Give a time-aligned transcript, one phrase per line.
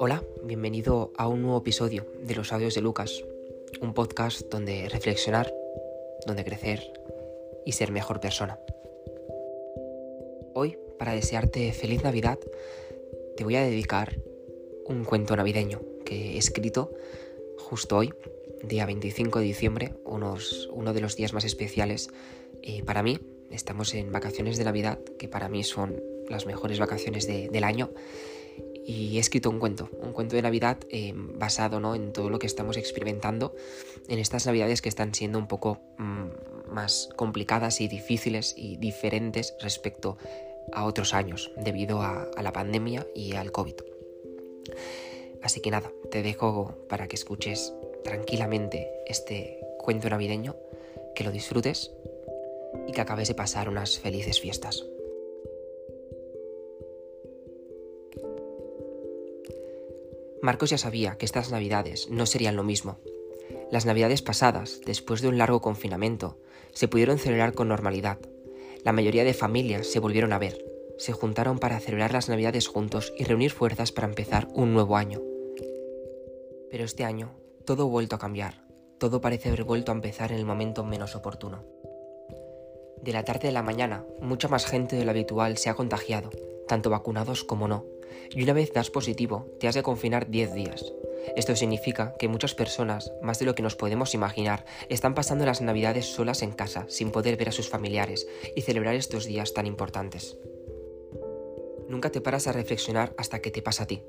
[0.00, 3.22] Hola, bienvenido a un nuevo episodio de los audios de Lucas,
[3.80, 5.54] un podcast donde reflexionar,
[6.26, 6.92] donde crecer
[7.64, 8.58] y ser mejor persona.
[10.54, 12.40] Hoy, para desearte feliz Navidad,
[13.36, 14.20] te voy a dedicar
[14.86, 16.92] un cuento navideño que he escrito
[17.58, 18.12] justo hoy,
[18.64, 22.08] día 25 de diciembre, unos, uno de los días más especiales
[22.62, 23.20] eh, para mí.
[23.50, 27.90] Estamos en vacaciones de Navidad, que para mí son las mejores vacaciones del año
[28.86, 31.94] y he escrito un cuento, un cuento de Navidad eh, basado ¿no?
[31.94, 33.54] en todo lo que estamos experimentando
[34.08, 39.54] en estas Navidades que están siendo un poco mm, más complicadas y difíciles y diferentes
[39.60, 40.18] respecto
[40.72, 43.74] a otros años debido a, a la pandemia y al COVID.
[45.42, 47.72] Así que nada, te dejo para que escuches
[48.04, 50.56] tranquilamente este cuento navideño,
[51.14, 51.92] que lo disfrutes
[52.86, 54.84] y que acabes de pasar unas felices fiestas.
[60.42, 62.98] Marcos ya sabía que estas navidades no serían lo mismo.
[63.70, 66.38] Las navidades pasadas, después de un largo confinamiento,
[66.72, 68.18] se pudieron celebrar con normalidad.
[68.84, 70.64] La mayoría de familias se volvieron a ver,
[70.98, 75.20] se juntaron para celebrar las navidades juntos y reunir fuerzas para empezar un nuevo año.
[76.70, 77.34] Pero este año
[77.64, 78.66] todo ha vuelto a cambiar,
[78.98, 81.64] todo parece haber vuelto a empezar en el momento menos oportuno.
[83.06, 86.30] De la tarde a la mañana, mucha más gente de lo habitual se ha contagiado,
[86.66, 87.86] tanto vacunados como no,
[88.34, 90.92] y una vez das positivo, te has de confinar 10 días.
[91.36, 95.60] Esto significa que muchas personas, más de lo que nos podemos imaginar, están pasando las
[95.60, 99.66] navidades solas en casa, sin poder ver a sus familiares y celebrar estos días tan
[99.66, 100.36] importantes.
[101.88, 104.02] Nunca te paras a reflexionar hasta que te pasa a ti.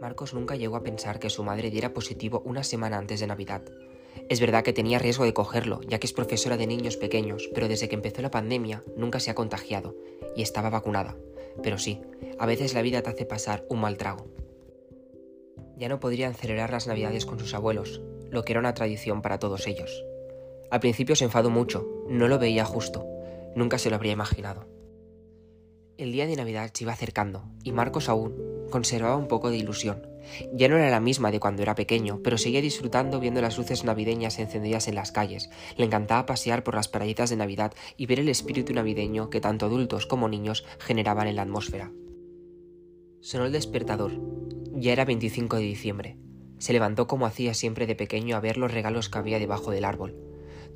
[0.00, 3.62] Marcos nunca llegó a pensar que su madre diera positivo una semana antes de Navidad.
[4.28, 7.68] Es verdad que tenía riesgo de cogerlo, ya que es profesora de niños pequeños, pero
[7.68, 9.96] desde que empezó la pandemia nunca se ha contagiado
[10.36, 11.16] y estaba vacunada.
[11.62, 12.00] Pero sí,
[12.38, 14.26] a veces la vida te hace pasar un mal trago.
[15.76, 19.38] Ya no podrían celebrar las Navidades con sus abuelos, lo que era una tradición para
[19.38, 20.04] todos ellos.
[20.70, 23.06] Al principio se enfadó mucho, no lo veía justo,
[23.54, 24.66] nunca se lo habría imaginado.
[25.96, 30.06] El día de Navidad se iba acercando y Marcos aún conservaba un poco de ilusión.
[30.52, 33.84] Ya no era la misma de cuando era pequeño, pero seguía disfrutando viendo las luces
[33.84, 35.48] navideñas encendidas en las calles.
[35.76, 39.66] Le encantaba pasear por las paraditas de Navidad y ver el espíritu navideño que tanto
[39.66, 41.92] adultos como niños generaban en la atmósfera.
[43.20, 44.12] Sonó el despertador.
[44.74, 46.18] Ya era 25 de diciembre.
[46.58, 49.84] Se levantó como hacía siempre de pequeño a ver los regalos que había debajo del
[49.84, 50.27] árbol.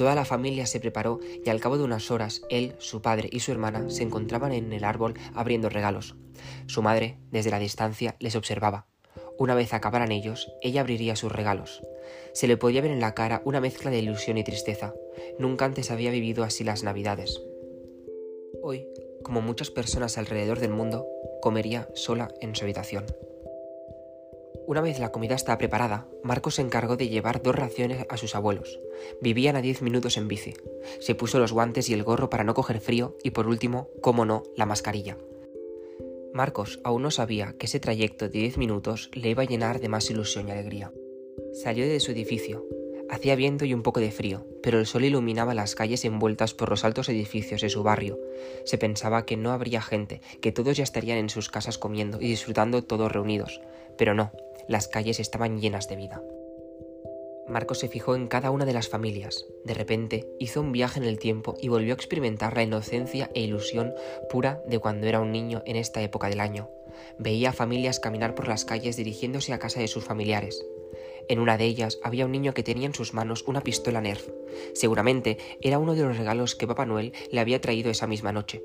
[0.00, 3.40] Toda la familia se preparó y al cabo de unas horas él, su padre y
[3.40, 6.16] su hermana se encontraban en el árbol abriendo regalos.
[6.66, 8.86] Su madre, desde la distancia, les observaba.
[9.36, 11.82] Una vez acabaran ellos, ella abriría sus regalos.
[12.32, 14.94] Se le podía ver en la cara una mezcla de ilusión y tristeza.
[15.38, 17.38] Nunca antes había vivido así las Navidades.
[18.62, 18.86] Hoy,
[19.22, 21.04] como muchas personas alrededor del mundo,
[21.42, 23.04] comería sola en su habitación.
[24.70, 28.36] Una vez la comida estaba preparada, Marcos se encargó de llevar dos raciones a sus
[28.36, 28.78] abuelos.
[29.20, 30.54] Vivían a diez minutos en bici.
[31.00, 34.24] Se puso los guantes y el gorro para no coger frío y por último, como
[34.24, 35.18] no, la mascarilla.
[36.32, 39.88] Marcos aún no sabía que ese trayecto de diez minutos le iba a llenar de
[39.88, 40.92] más ilusión y alegría.
[41.52, 42.64] Salió de su edificio.
[43.10, 46.70] Hacía viento y un poco de frío, pero el sol iluminaba las calles envueltas por
[46.70, 48.20] los altos edificios de su barrio.
[48.64, 52.28] Se pensaba que no habría gente, que todos ya estarían en sus casas comiendo y
[52.28, 53.60] disfrutando todos reunidos.
[53.98, 54.30] Pero no,
[54.68, 56.22] las calles estaban llenas de vida.
[57.50, 59.44] Marcos se fijó en cada una de las familias.
[59.64, 63.40] De repente hizo un viaje en el tiempo y volvió a experimentar la inocencia e
[63.40, 63.92] ilusión
[64.30, 66.70] pura de cuando era un niño en esta época del año.
[67.18, 70.64] Veía familias caminar por las calles dirigiéndose a casa de sus familiares.
[71.28, 74.28] En una de ellas había un niño que tenía en sus manos una pistola Nerf.
[74.74, 78.62] Seguramente era uno de los regalos que Papá Noel le había traído esa misma noche.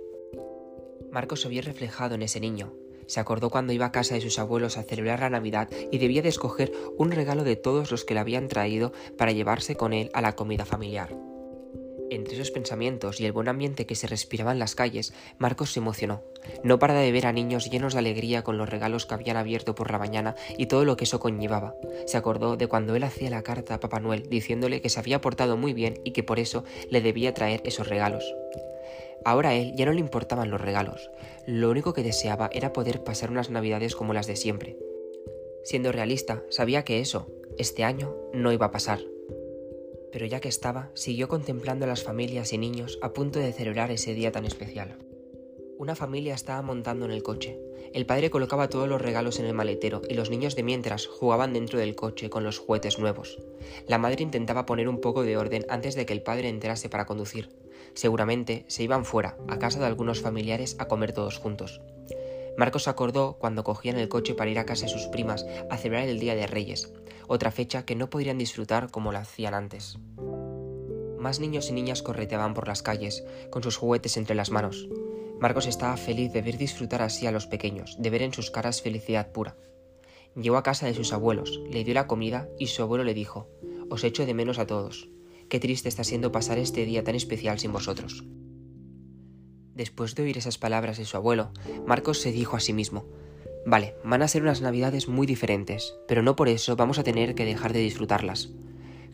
[1.12, 2.74] Marcos se vio reflejado en ese niño,
[3.08, 6.22] se acordó cuando iba a casa de sus abuelos a celebrar la Navidad y debía
[6.22, 10.10] de escoger un regalo de todos los que le habían traído para llevarse con él
[10.14, 11.16] a la comida familiar.
[12.12, 15.80] Entre esos pensamientos y el buen ambiente que se respiraba en las calles, Marcos se
[15.80, 16.22] emocionó.
[16.64, 19.74] No paraba de ver a niños llenos de alegría con los regalos que habían abierto
[19.74, 21.74] por la mañana y todo lo que eso conllevaba.
[22.06, 25.20] Se acordó de cuando él hacía la carta a Papá Noel diciéndole que se había
[25.20, 28.36] portado muy bien y que por eso le debía traer esos regalos.
[29.26, 31.10] Ahora a él ya no le importaban los regalos,
[31.48, 34.78] lo único que deseaba era poder pasar unas navidades como las de siempre.
[35.64, 37.28] Siendo realista, sabía que eso,
[37.58, 39.00] este año, no iba a pasar.
[40.12, 43.90] Pero ya que estaba, siguió contemplando a las familias y niños a punto de celebrar
[43.90, 45.00] ese día tan especial.
[45.78, 47.60] Una familia estaba montando en el coche.
[47.94, 51.52] El padre colocaba todos los regalos en el maletero y los niños de mientras jugaban
[51.52, 53.40] dentro del coche con los juguetes nuevos.
[53.86, 57.06] La madre intentaba poner un poco de orden antes de que el padre entrase para
[57.06, 57.50] conducir.
[57.94, 61.82] Seguramente se iban fuera, a casa de algunos familiares, a comer todos juntos.
[62.58, 66.08] Marcos acordó cuando cogían el coche para ir a casa de sus primas a celebrar
[66.08, 66.94] el Día de Reyes,
[67.28, 69.98] otra fecha que no podrían disfrutar como lo hacían antes.
[71.20, 74.88] Más niños y niñas correteaban por las calles, con sus juguetes entre las manos.
[75.40, 78.82] Marcos estaba feliz de ver disfrutar así a los pequeños, de ver en sus caras
[78.82, 79.58] felicidad pura.
[80.36, 83.50] Llegó a casa de sus abuelos, le dio la comida y su abuelo le dijo,
[83.90, 85.10] Os echo de menos a todos.
[85.50, 88.26] Qué triste está siendo pasar este día tan especial sin vosotros.
[89.74, 91.52] Después de oír esas palabras de su abuelo,
[91.86, 93.06] Marcos se dijo a sí mismo,
[93.66, 97.36] Vale, van a ser unas navidades muy diferentes, pero no por eso vamos a tener
[97.36, 98.52] que dejar de disfrutarlas.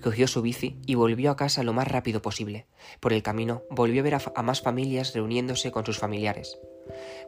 [0.01, 2.65] Cogió su bici y volvió a casa lo más rápido posible.
[2.99, 6.57] Por el camino volvió a ver a, más familias reuniéndose con sus familiares.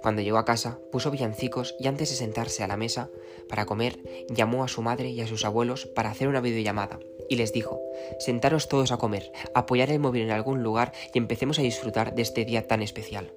[0.02, 3.10] Cuando llegó a casa, puso villancicos y antes de sentarse a la mesa
[3.48, 4.00] para comer,
[4.30, 7.00] llamó a su madre y a sus abuelos para hacer una videollamada
[7.30, 7.82] y les dijo,
[8.20, 12.22] sentaros todos a comer, apoyar el móvil en algún lugar y empecemos a disfrutar de
[12.22, 13.32] este día tan especial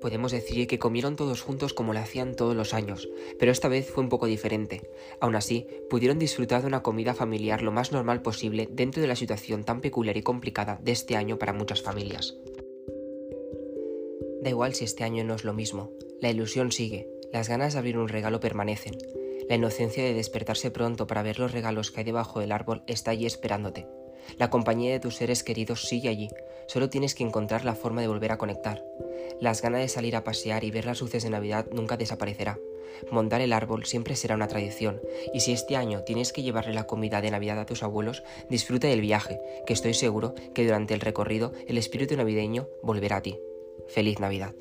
[0.00, 3.08] podemos decir que comieron todos juntos como lo hacían todos los años,
[3.38, 4.90] pero esta vez fue un poco diferente.
[5.20, 9.16] Aún así, pudieron disfrutar de una comida familiar lo más normal posible dentro de la
[9.16, 12.36] situación tan peculiar y complicada de este año para muchas familias.
[14.42, 17.78] Da igual si este año no es lo mismo, la ilusión sigue, las ganas de
[17.80, 18.96] abrir un regalo permanecen,
[19.48, 23.12] la inocencia de despertarse pronto para ver los regalos que hay debajo del árbol está
[23.12, 23.86] allí esperándote.
[24.38, 26.28] La compañía de tus seres queridos sigue allí,
[26.66, 28.84] solo tienes que encontrar la forma de volver a conectar.
[29.40, 32.58] Las ganas de salir a pasear y ver las luces de Navidad nunca desaparecerá.
[33.10, 35.00] Montar el árbol siempre será una tradición,
[35.34, 38.88] y si este año tienes que llevarle la comida de Navidad a tus abuelos, disfruta
[38.88, 43.38] del viaje, que estoy seguro que durante el recorrido el espíritu navideño volverá a ti.
[43.88, 44.54] Feliz Navidad.